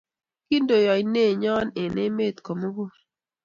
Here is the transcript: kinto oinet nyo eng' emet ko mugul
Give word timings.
kinto 0.47 0.75
oinet 0.93 1.31
nyo 1.41 1.53
eng' 1.81 1.99
emet 2.07 2.35
ko 2.45 2.51
mugul 2.59 2.91